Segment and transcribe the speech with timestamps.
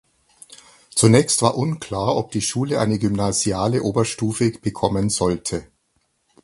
[0.95, 5.67] Zunächst war unklar ob die Schule eine gymnasiale Oberstufe bekommen sollte.